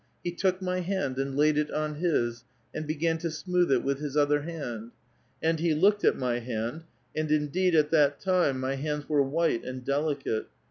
He 0.23 0.31
took 0.31 0.63
my 0.63 0.79
hand 0.79 1.19
and 1.19 1.37
laid 1.37 1.59
it 1.59 1.69
on 1.69 1.93
his, 1.97 2.43
and 2.73 2.87
began 2.87 3.19
to 3.19 3.29
smooth 3.29 3.71
it 3.71 3.83
with 3.83 3.99
his 3.99 4.17
other 4.17 4.41
hand; 4.41 4.89
and 5.43 5.59
he 5.59 5.75
looked 5.75 6.03
at 6.03 6.17
my 6.17 6.39
hand, 6.39 6.85
and 7.15 7.29
indeed 7.31 7.75
at 7.75 7.91
that 7.91 8.19
time 8.19 8.59
my 8.59 8.77
hands 8.77 9.07
were 9.07 9.21
white 9.21 9.63
and 9.63 9.85
delicate. 9.85 10.47